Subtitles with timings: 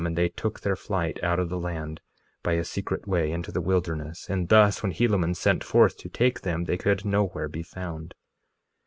[0.03, 2.01] And they took their flight out of the land,
[2.41, 6.41] by a secret way, into the wilderness; and thus when Helaman sent forth to take
[6.41, 8.15] them they could nowhere be found.